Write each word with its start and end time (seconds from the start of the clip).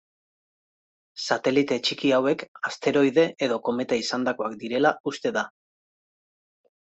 Satelite 1.25 1.77
txiki 1.87 2.11
hauek 2.17 2.45
asteroide 2.69 3.27
edo 3.49 3.59
kometa 3.69 4.01
izandakoak 4.05 4.57
direla 4.65 4.95
uste 5.13 5.35
da. 5.39 5.45